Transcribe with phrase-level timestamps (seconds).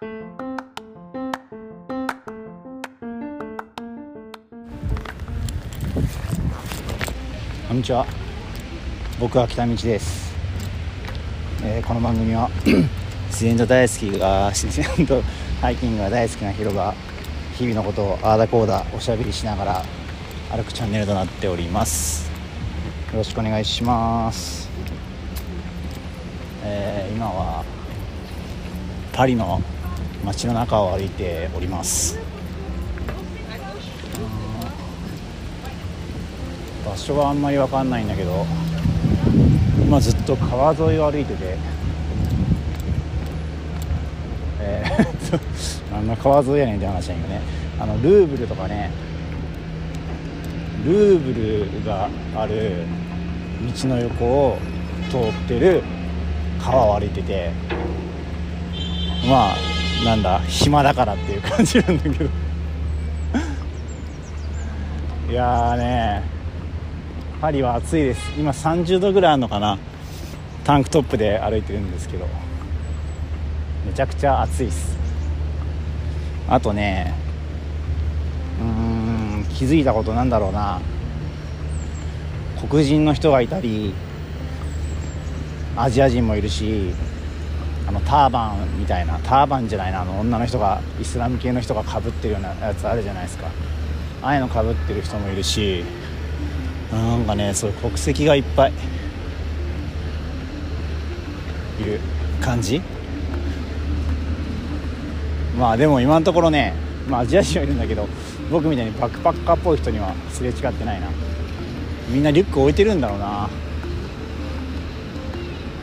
[0.00, 0.06] こ
[7.74, 8.06] んにちは。
[9.20, 10.34] 僕は北道です、
[11.62, 12.48] えーこの番組は
[13.28, 15.20] 自然と大好きが自然と
[15.60, 16.94] ハイキングが大好きなヒロが
[17.58, 19.82] 日々のことをああだこうだおしゃべりしながら
[20.50, 22.30] 歩くチャンネルとなっております。
[23.12, 24.70] よろしくお願いします、
[26.64, 27.66] えー今は
[29.12, 29.60] パリの
[30.24, 32.18] 街の中を歩いております。
[36.86, 38.44] 場所はあんまり分かんないんだけど
[39.84, 41.56] 今ずっと川沿いを歩いてて
[44.60, 47.40] えーあんな川沿いやねんって話なんよね。
[47.78, 48.90] あのルーブルとかね
[50.84, 51.32] ルーブ
[51.80, 52.84] ルがある
[53.82, 54.58] 道の横を
[55.10, 55.82] 通ってる
[56.60, 57.52] 川を歩いてて
[59.28, 59.56] まあ
[60.04, 62.24] なんだ暇だからっていう感じなんだけど。
[65.30, 66.22] いやーね
[67.40, 68.32] パリは暑いです。
[68.38, 69.78] 今30度ぐらいあるのかな。
[70.64, 72.26] タンクトップで歩いてるんですけど。
[73.86, 74.96] めちゃくちゃ暑いです。
[76.48, 77.14] あとね
[78.60, 78.66] うー
[79.40, 80.80] ん気づいたことなんだろうな。
[82.68, 83.94] 黒人の人がいたり
[85.76, 86.92] アジア人もいるし
[87.90, 93.48] あのターバンみたいなターバンじゃないなあの女の人がイスラム系の人がかぶってるようなやつあるじゃないですか。
[94.22, 95.82] ああいうのかぶってる人もいるし
[96.92, 98.72] なんかねそういう国籍がいっぱい
[101.80, 101.98] いる
[102.40, 102.80] 感じ。
[105.58, 106.74] まあでも今のところね、
[107.08, 108.06] まあ、アジア人はいるんだけど
[108.52, 111.08] 僕みたいにバックパッカーっぽい人にはすれ違ってないな。
[112.08, 113.50] みんなリュック置いてるんだろうな。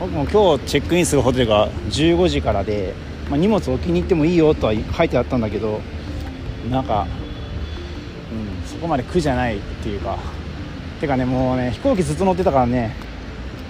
[0.00, 2.94] 僕も今日チェックインするホテルが15時からで、
[3.28, 5.80] まあ、荷物置きに行ってもいいよとは書いてあったんだけど
[6.70, 7.08] なんか、
[8.32, 10.18] うん、そこまで苦じゃないっていうか。
[11.00, 12.92] てかねもうね飛行機ずっと乗ってたからね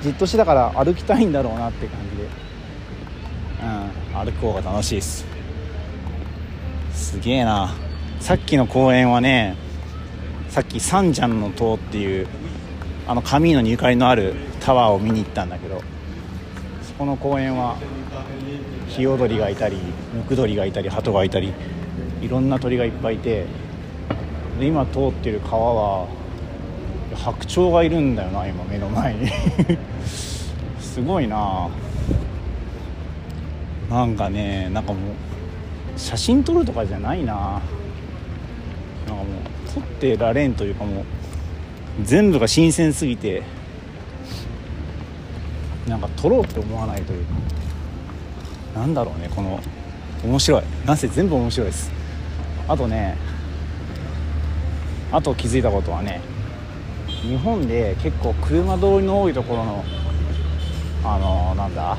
[0.00, 2.22] じっとしてたから歩きたいんだろうなって感じで。
[3.62, 5.26] うん歩く方が楽しいです。
[6.92, 7.74] すげえな。
[8.20, 9.56] さっきの公園はね
[10.48, 12.26] さっきサンジャンの塔っていう
[13.06, 15.82] あのカミーノにゆかりのあるタワーを見に行ったんだけど。
[16.98, 17.76] この公園は
[18.88, 19.76] ヒヨドリがいたり
[20.12, 21.52] ムクドリがいたりハトがいたり
[22.20, 23.46] いろんな鳥がいっぱいいて
[24.58, 26.08] で今通ってる川は
[27.14, 29.28] 白鳥がいるんだよな今目の前に。
[30.80, 31.68] すごいな。
[33.88, 35.00] なんかねなんかもう
[35.96, 37.34] 写真撮るとかじゃないな。
[37.34, 37.60] なんか
[39.14, 41.04] もう撮ってられんというかもう
[42.02, 43.44] 全部が新鮮すぎて。
[45.88, 49.60] なんか撮ろうって思わないというかなんだろうねこの
[50.24, 50.62] 面白い。
[50.84, 51.90] なんせ全部面白いです。
[52.66, 53.16] あとね
[55.12, 56.20] あと気づいたことはね
[57.22, 59.84] 日本で結構車通りの多いところの
[61.04, 61.96] あのなんだ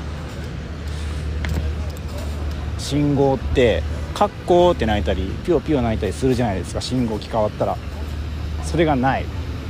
[2.78, 3.84] 信号って
[4.14, 7.78] カッコーって鳴いたりピヨピヨ鳴いたりするじゃないですか信号機変わったら。
[8.64, 9.26] それがない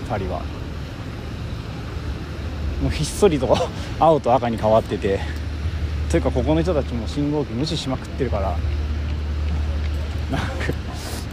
[0.10, 0.42] パリは。
[2.82, 3.58] もうひっそりと
[4.00, 5.20] 青と赤に変わってて
[6.10, 8.58] というかここの人たちも信号機無視しまくってるから
[10.32, 10.50] なんか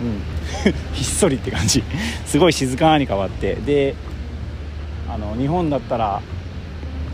[0.00, 0.22] うん。
[0.94, 1.82] ひっそりって感じ。
[2.24, 3.54] すごい静かに変わって。
[3.54, 3.94] で
[5.08, 6.20] あの日本だったら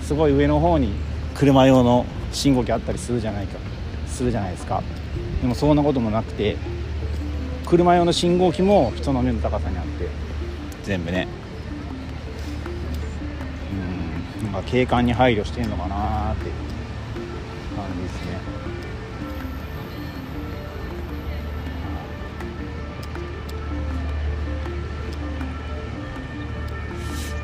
[0.02, 0.92] すごい上の方に
[1.34, 3.58] 車用の信号機あったりするじゃないか。
[4.06, 4.82] するじゃないですか。
[5.40, 6.56] でもそんなこともなくて
[7.66, 10.08] 車用の信号機も人の目の高さにあって。
[10.84, 11.28] 全部ね。
[14.62, 16.50] か景観に配慮してんのかなーって
[17.76, 18.40] 感じですね。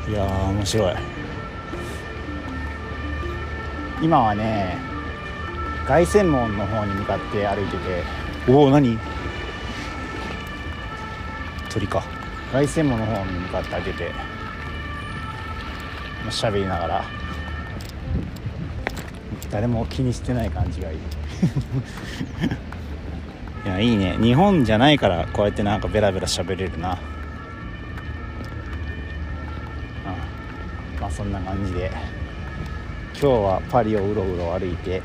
[0.09, 0.13] い。
[0.13, 0.95] やー面白い。
[4.01, 4.77] 今はね
[5.85, 8.03] 凱旋門の方に向かって歩いてて
[8.47, 8.97] おお何？
[11.69, 12.03] 鳥か。
[12.51, 14.28] 凱旋門の方に向かって歩いてて。
[16.29, 17.05] 喋りながら。
[19.51, 20.97] 誰も気にしてない感じがいい。
[23.65, 24.17] いやいいね。
[24.21, 26.91] 日本じゃないからこうやってなんかベラベラ喋れるな。
[26.91, 26.97] あ
[31.01, 31.91] まあそんな感じで。
[33.21, 35.01] 今日はパリをうろうろ歩いて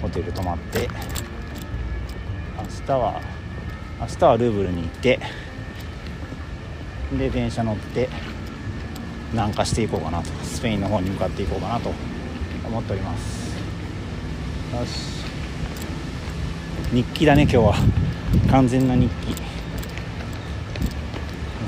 [0.00, 0.88] ホテル泊まって
[2.56, 3.20] 明日は
[4.00, 5.18] 明日はルーブルに行って
[7.18, 8.08] で電車乗って
[9.32, 11.92] 南下していこうかなとスペインの方に向かっていこうかなと
[12.66, 13.56] 思っております。
[14.74, 15.22] よし。
[16.92, 17.74] 日記だね今日は。
[18.50, 19.34] 完全な日記。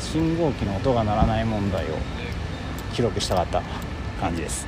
[0.01, 1.89] 信号機の音が鳴らない問題を
[2.93, 3.63] 記録したかった。
[4.21, 4.67] 感じです。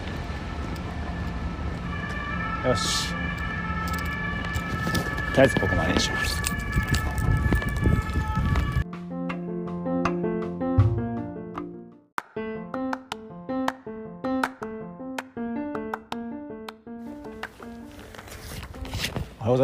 [2.64, 3.08] よし。
[5.34, 6.45] とりあえずここまでにします。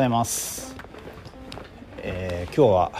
[0.02, 0.74] ざいます、
[1.98, 2.92] えー今日は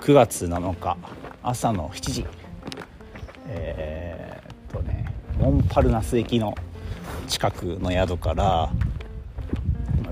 [0.00, 0.98] 9月7日
[1.42, 2.26] 朝の7時。
[3.48, 6.54] えーっとねモンパルナス駅の
[7.26, 8.70] 近くの宿から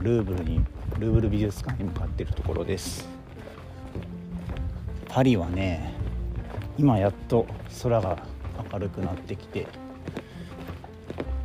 [0.00, 0.64] ルーブルに
[0.98, 3.06] ルーブル美術館に向かっているところです。
[5.10, 5.92] パリはね
[6.78, 7.46] 今やっと
[7.82, 8.16] 空が
[8.72, 9.66] 明るくなってきて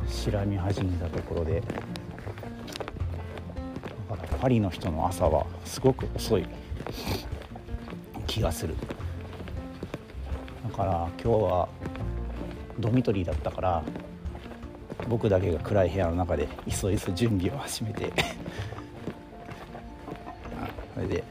[0.08, 1.62] 白み始めたところで
[4.40, 6.46] パリの人の朝はすごく遅い
[8.26, 8.74] 気がする
[10.62, 11.68] だから今日は
[12.78, 13.82] ドミトリーだったから
[15.08, 18.12] 僕だけが暗い部屋の中でいそいそ準備を始めて。
[20.94, 21.24] それで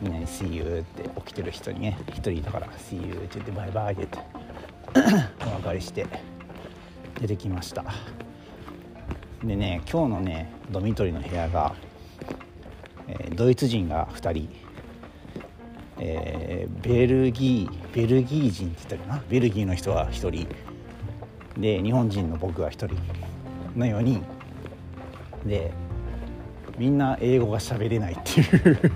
[0.00, 4.18] みんなに「See you」って起きてる人にね一人だから「See you」って言って「バイバイ」って
[4.94, 6.06] 言ってお別れして
[7.20, 7.84] 出てきました。
[9.44, 11.74] でね今日のねドミトリーの部屋が、
[13.34, 14.48] ドイツ人が2人
[15.98, 19.22] えーベルギーベルギー人って言ったかな？
[19.28, 20.48] ベルギーの人は1人。
[21.58, 22.88] で日本人の僕が1人
[23.76, 24.24] の4人
[25.44, 25.72] で
[26.78, 28.92] みんな英語が喋れないっていう。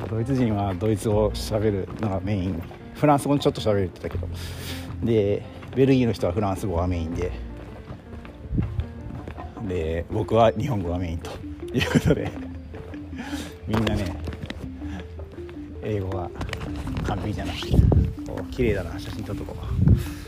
[0.08, 2.62] ドイツ人はドイツ語を喋るのがメイン。
[2.94, 4.26] フランス語もちょっと喋れてたけど。
[5.04, 5.42] で
[5.74, 7.30] ベルギーの人はフランス語がメインで。
[9.68, 11.30] で僕は日本語がメインと。
[11.72, 12.30] いうことで
[13.66, 14.16] みんなね
[15.82, 16.30] 英語が
[17.04, 17.56] 完璧じゃない。
[18.28, 20.19] お綺麗だな写真撮っとこう。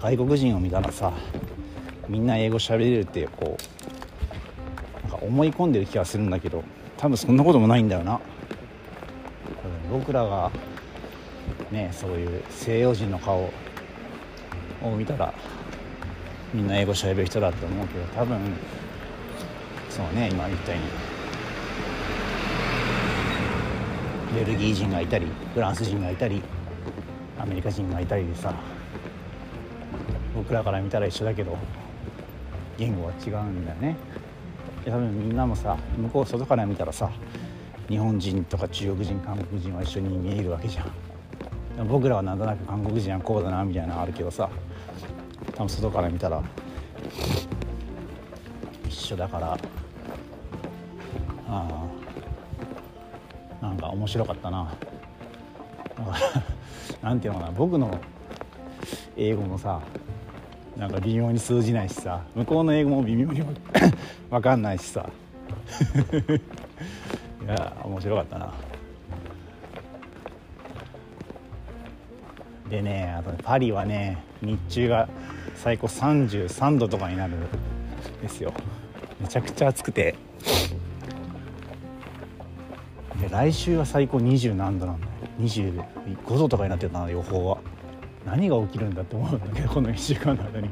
[0.00, 1.12] 外国人を見たらさ
[2.08, 3.58] みんな英語喋れるってこ
[5.04, 6.64] うなんか思い込んでる気がするんだけど
[6.96, 8.20] 多分そんなこともないんだよな。
[9.90, 10.50] 僕らが
[11.70, 13.42] ねそういう西洋人の顔
[14.82, 15.34] を見たら
[16.54, 18.38] みんな英語喋る人だって思うけど多分
[19.90, 20.78] そうね今言ったよ
[24.32, 26.40] うにベルギー人がいたりフランス人がいたり
[27.38, 28.54] アメリカ人がいたりでさ
[30.34, 31.56] 僕らから見たら一緒だけど
[32.78, 33.96] 言語は違うんだよね。
[34.84, 37.10] 多分みんなもさ向こう外から見たらさ
[37.88, 41.88] 日本人とか中国人韓国人は一緒に見えるわけじゃん。
[41.88, 44.48] 僕らはなんとなく韓国人はこうだなみたいなのあるけどさ
[45.54, 46.42] 多分外から見たら
[48.86, 49.58] 一緒だから
[51.48, 51.88] あ
[53.60, 54.72] あなんか面白かったな。
[55.98, 56.18] だから
[57.10, 57.52] なんていうのかな。
[57.52, 57.98] 僕の
[59.16, 59.80] 英語もさ
[60.80, 62.22] なんか微妙に通じないしさ。
[62.34, 63.42] 向こうの英語も微妙に
[64.30, 65.06] 分かんないしさ。
[67.44, 68.54] いや面白かったな。
[72.70, 75.08] でねあとパリはね日中が
[75.54, 77.40] 最高33度とかになるん
[78.22, 78.54] ですよ。
[79.20, 80.14] めちゃくちゃ暑くて。
[83.20, 85.12] で来週は最高20何度なんだよ。
[85.40, 87.58] 25度とかになってたな予報は。
[88.30, 90.68] 何が起きるんだって思うんだけど この1週間の間に。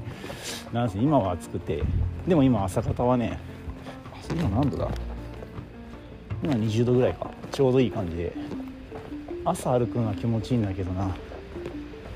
[0.73, 1.83] なんせ今は暑くて。
[2.27, 3.38] でも今朝方はね
[4.31, 4.88] 今何度だ？
[6.45, 7.31] 今20度ぐらいか。
[7.50, 8.33] ちょうどいい感じで。
[9.45, 11.11] 朝歩くのは気持ちいいんだけどな。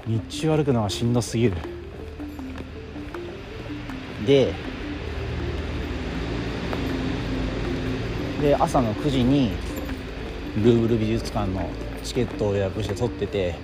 [0.06, 1.54] 日中歩くのはしんどすぎる。
[4.26, 4.52] で
[8.40, 9.50] で朝の9時に
[10.62, 11.68] ルーブル美術館の
[12.04, 13.54] チケットを予約して取ってて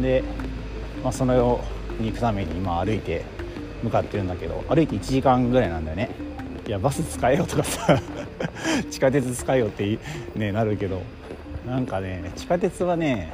[0.00, 0.22] で、
[1.02, 1.60] まあ、そのよ
[1.98, 3.24] うに行くために今歩いて
[3.82, 6.10] 向かってるんだけど歩いて1時間ぐらいなんだよね。
[6.66, 8.00] いやバス使えよとかさ
[8.88, 9.98] 地下鉄使えよって、
[10.36, 11.02] ね、なるけど
[11.66, 13.32] なんかね地下鉄はね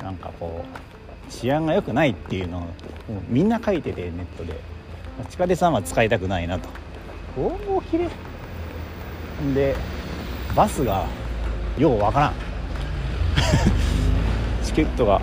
[0.00, 2.62] なんかこう治安が良くないっていうのを
[3.28, 4.78] みんな書いててネットで。
[5.28, 6.68] 地下鉄はまあ使いたくないなと。
[7.36, 8.08] おお綺麗
[9.54, 9.74] で
[10.54, 11.06] バスが
[11.76, 12.32] ようわからん。
[12.32, 13.77] チ
[14.78, 15.20] ケットが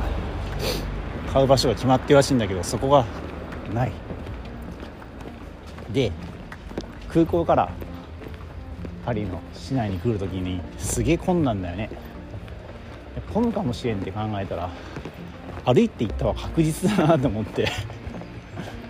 [1.32, 3.06] 買う場所が決まってるらしいんだけどそこが
[3.74, 3.94] ない。
[5.94, 6.12] で
[7.08, 7.72] 空港から
[9.06, 11.90] パリの市内に来る時にすげえ混んだんだよね。
[13.34, 14.70] 混むかもしれんって考えたら
[15.64, 17.70] 歩いて行ったは確実だなと思って。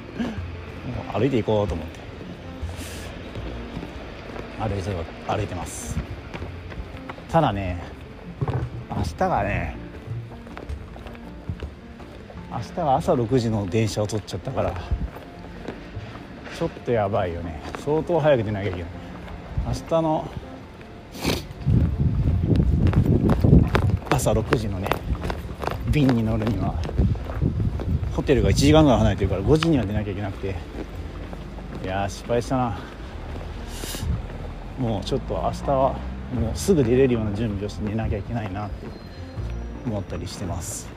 [1.14, 2.00] 歩いて行こうと思って。
[4.60, 4.90] 歩いて
[5.28, 5.96] 歩いてます。
[7.30, 7.84] ただね
[8.90, 9.85] 明日がね
[12.56, 14.74] 明日は朝6時の電車を取っちゃったから
[16.58, 17.60] ちょっとやばいよね。
[17.84, 18.90] 相当早く出なきゃいけない。
[19.68, 20.26] 明日の
[24.10, 24.88] 朝6時のね
[25.92, 26.82] 便に乗るには
[28.16, 30.56] ホテルが1時間ぐらい離れてるから5時には出なきゃいけなくて。
[31.84, 32.80] いや失敗したな。
[34.80, 35.94] もうちょっと明日は
[36.34, 38.88] もうすぐ出れるような準備をして寝なきゃいけないなって
[39.86, 40.95] 思ったりしてます。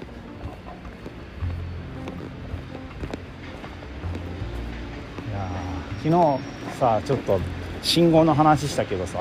[6.03, 6.39] 昨日
[6.79, 7.41] さちょっと
[7.83, 9.21] 信号の話したけどさ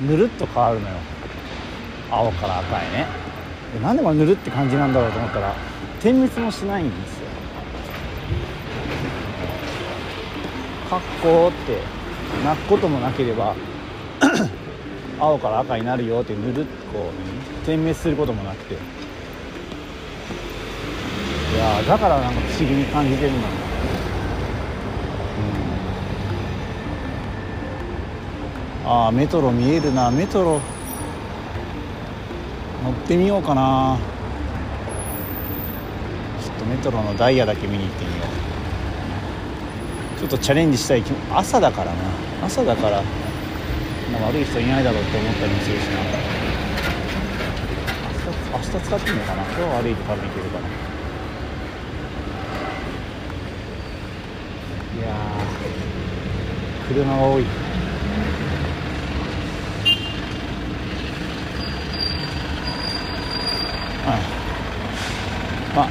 [0.00, 0.94] ぬるっと変わるのよ。
[2.10, 3.06] 青から赤いね。
[3.74, 5.54] でなんでこれぬるって感じなんだろうと思ったら
[6.00, 7.28] 点滅もしないんですよ。
[10.88, 11.78] かっこって
[12.44, 13.54] 泣くこともなければ
[15.20, 17.10] 青から赤になるよってぬるっとこ
[17.62, 18.74] う点滅することもなくて。
[18.74, 18.76] い
[21.60, 23.67] やだからなんか不思議に感じてるんだな
[28.90, 30.10] ああメトロ見えるな。
[30.10, 30.62] メトロ。
[32.82, 33.98] 乗ってみようかな。
[36.42, 38.24] ちょっとメトロのダイヤだけ見に行ってみよ
[40.16, 40.20] う。
[40.20, 41.98] ちょっとチャレンジしたい気朝だからな。
[42.46, 43.02] 朝だから
[44.26, 46.00] 悪い人いないだろうって思ったりもするしな。
[48.56, 49.42] 明日明日使ってみようかな。
[49.42, 50.66] 今日は歩いて多分行けるかな
[54.96, 55.12] いや
[56.88, 57.67] 車が多い。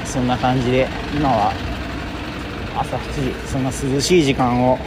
[0.07, 1.53] そんな感じで今は
[2.77, 4.77] 朝7時そんな涼しい時間を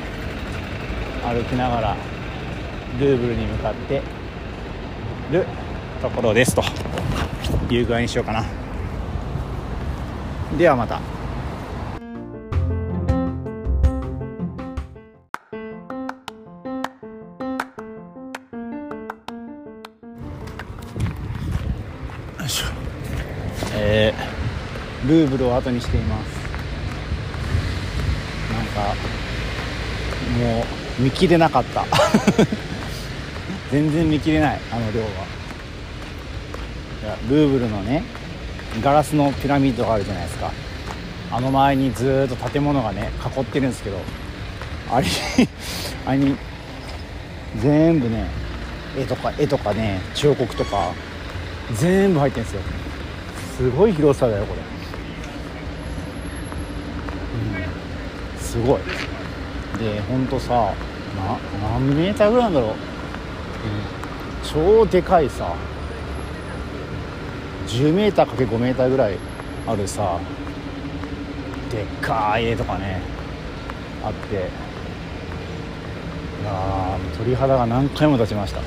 [1.22, 1.96] 歩きながら
[2.98, 4.02] ルーブルに向かって
[5.30, 5.46] る
[6.00, 6.62] ところですと
[7.72, 8.44] いう具合にしようかな。
[10.56, 11.19] ではまた。
[25.20, 26.28] ルーブルを後にしています。
[28.50, 28.94] なんか
[30.38, 30.64] も
[30.98, 31.84] う見切れなかった。
[33.70, 35.06] 全然見切れないあの量は。
[37.02, 38.02] いやルーブルのね
[38.82, 40.50] ガラスのピラミッドがあるじゃないですか。
[41.32, 43.98] あの周りにずっと建物がね囲ってるんですけど
[44.90, 45.06] あれ
[46.06, 46.36] あれに
[47.60, 48.24] 全部ね
[48.98, 50.92] 絵とか絵とかね彫刻とか
[51.74, 52.62] 全部入ってるんですよ。
[53.60, 54.62] すごい広さだよこれ、う
[58.38, 58.80] ん、すごい。
[59.78, 60.74] でほんとさ
[61.16, 62.76] な何メーターぐらいなんだろう、うん、
[64.84, 65.54] 超でかいさ
[67.68, 69.18] 10m かけ 5m ぐらい
[69.68, 70.18] あるさ
[71.70, 73.00] でっかい絵とかね
[74.04, 74.34] あって。
[74.34, 74.38] い
[76.42, 78.60] や鳥肌が何回も立ちました。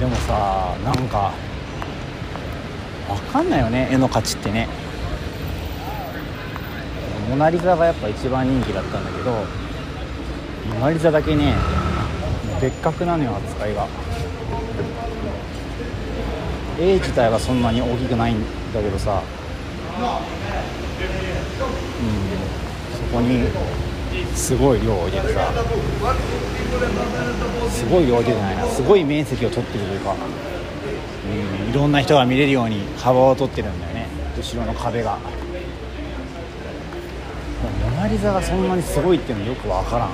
[0.00, 1.32] でもさなんか
[3.08, 4.68] 分かんないよね絵の価値ってね。
[7.28, 9.44] モナ・リザがやっぱ一番人気だったんだけど
[10.74, 11.54] モナ・リザだけね
[12.60, 13.86] 別格なのよ扱いが。
[16.80, 18.42] 絵自体はそんなに大きくないん
[18.72, 19.20] だけどさ。
[19.98, 20.02] う
[22.02, 23.08] ん。
[23.10, 23.48] そこに
[24.34, 25.52] すごい量を入れてさ。
[27.70, 28.64] すごい量じゃないな。
[28.66, 30.14] すごい面積を取ってるというか、
[31.64, 34.06] うん、いろんな人が見れるように幅を取ってるんだよね。
[34.36, 35.18] 後ろの壁が。
[37.98, 40.10] ナ・リザがそんなにすごいっていうのよく分からん。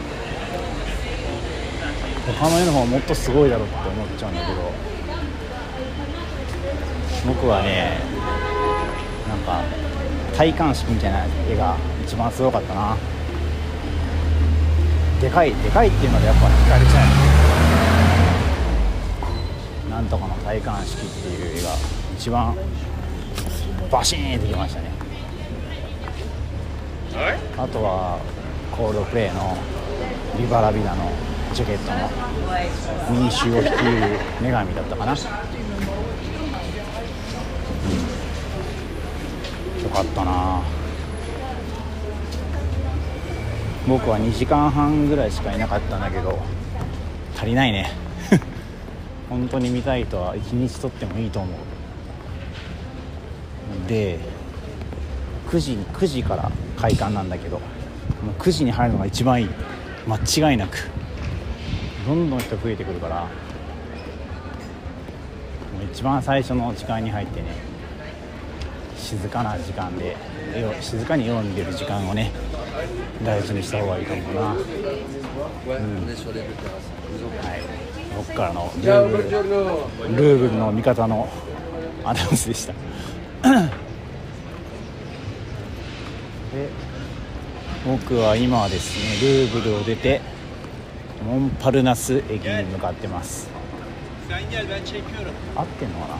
[2.38, 4.72] 他の絵の方もっとすごいだろうって思っちゃうんだけど。
[7.26, 8.00] 僕はね
[9.28, 9.62] なんか
[10.36, 12.96] 体感式みたいな絵が一番すごかったな。
[15.20, 17.04] でかいでかいっていうのでやっぱ惹かれちゃ
[19.88, 21.70] うなんとかの体感式っていう絵が
[22.16, 22.56] 一番
[23.90, 25.03] バシーンってきましたね。
[27.56, 28.18] あとは
[28.72, 29.56] コールドプレイの
[30.36, 31.12] 「ビバラビダ」の
[31.54, 32.10] ジャケットの
[33.20, 33.76] 民衆を率いる
[34.40, 35.18] 女神だったかな、うん、
[39.90, 40.62] かったな。
[43.86, 46.40] 僕は2時間半ぐらいしかいなかったんだけど
[47.36, 47.92] 足りないね。
[49.30, 51.52] 本当に見たい人は1日とってもいいと思う。
[53.88, 54.18] で
[55.54, 57.60] 9時に9時から開館なんだけど
[58.40, 59.48] 9時に入るのが一番いい。
[60.06, 60.76] 間違いなく。
[62.04, 63.28] どんどん人増えてくるから
[65.92, 67.46] 一番最初の時間に入ってね
[68.96, 70.16] 静かな時間で
[70.80, 72.32] 静かに読んでる時間をね
[73.24, 74.60] 大事にした方がいいと思うな、うん、はい。
[78.16, 79.22] 僕からのルーブル
[80.16, 81.28] ルーブルの味方の
[82.04, 82.74] アナウンスでした
[86.54, 86.68] で
[87.84, 90.20] 僕は今はですねルーブルを出て
[91.24, 93.48] モンパルナス駅に向かってます。
[95.54, 96.18] 合ってんのかな？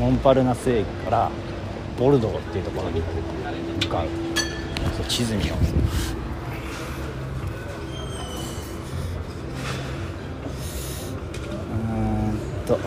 [0.00, 1.30] モンパルナス駅から
[1.98, 3.02] ボルドーっていうところに
[3.82, 4.06] 向かう。
[5.08, 5.58] 地図見よう。
[11.72, 11.76] う
[12.32, 12.74] んと。
[12.74, 12.80] こ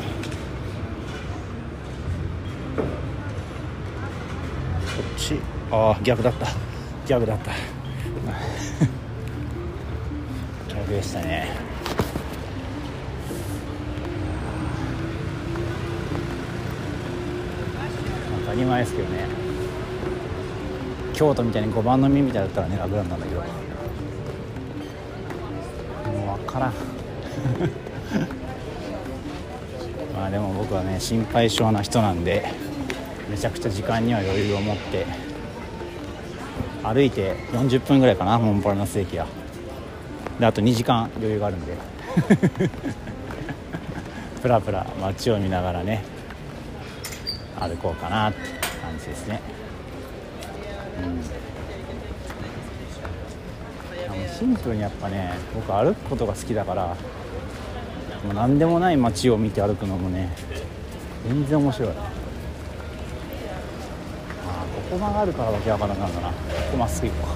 [5.15, 5.35] っち。
[5.71, 6.70] ああ逆だった。
[7.07, 7.51] 逆だった。
[10.73, 11.49] 逆でしたね。
[18.45, 19.25] 当たり前ですけどね。
[21.13, 23.41] 京都みたいに5番の目みたいだったらね楽なんだけど。
[23.41, 23.45] も
[26.35, 26.73] う分からん。
[30.15, 32.45] まあでも僕はね心配性な人なんで
[33.29, 35.05] めちゃくちゃ時間には余裕を持って
[36.83, 39.27] 歩いて40分ぐらいかなモンパルナス駅は。
[40.39, 41.77] であと2時間余裕があるんで。
[44.41, 46.03] プラプラ街を見ながらね
[47.59, 48.39] 歩こうかなって
[48.81, 49.39] 感じですね。
[51.03, 51.21] うん。
[54.27, 56.87] シンプルにやっぱね僕歩くことが好きだから
[58.25, 60.35] もう何でもない街を見て歩くのもね
[61.27, 61.89] 全然面白い。
[64.91, 66.27] ああここ曲がるからわけわからなくなるんだな。
[66.29, 66.35] こ
[66.71, 67.27] こまっすぐ行こ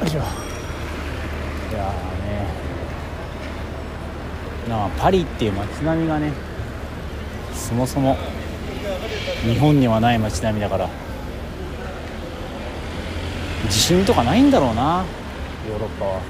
[0.00, 0.04] う。
[0.04, 0.22] よいしょい
[1.76, 1.92] やね。
[4.68, 6.32] なあパリっていう街並みがね
[7.54, 8.16] そもそも
[9.42, 10.88] 日本にはない街並みだから
[13.68, 15.04] 地震とかないんだろうな
[15.68, 16.20] ヨーロッパは。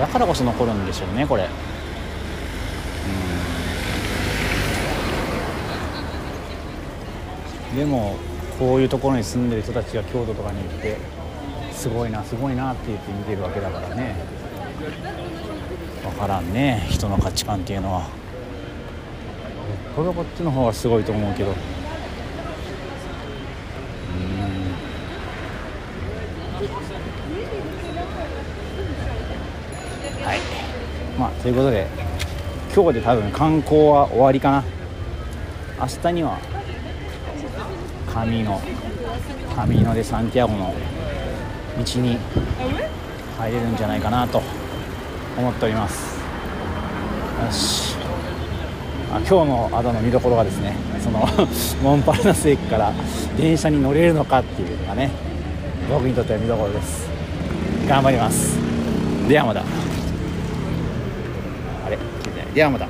[0.00, 1.48] だからこそ残るんでしょうねこれうん
[7.76, 8.16] でも
[8.58, 10.96] こういうところに住んでる人たちが京都とかに行って
[11.72, 14.16] すごいなすごいなって言って見てるわけだからね。
[16.02, 18.08] 分からんね人の価値観っていうのは。
[19.94, 21.50] これはこっちの方がすごいと思うけど。
[21.50, 21.56] うん。
[30.24, 30.38] はい。
[31.18, 31.86] まあということで
[32.74, 34.64] 今日で多分観光は終わりかな。
[35.78, 36.38] 明日には
[38.16, 38.58] 神の
[39.54, 40.74] 神のでサンティアゴの
[41.84, 42.16] 道に
[43.38, 44.40] 入れるんじゃないかなと
[45.36, 46.18] 思っております。
[47.44, 47.94] よし。
[49.12, 51.28] あ今日のアドの見どころはですねその
[51.84, 52.90] モンパルナス駅から
[53.36, 55.10] 電車に乗れるのかっていうのがね
[55.90, 57.06] 僕にとっては見どころです。
[57.86, 58.56] 頑張ります。
[59.28, 59.60] ではまた。
[59.60, 59.64] あ
[61.90, 61.98] れ？
[62.54, 62.85] ではまた。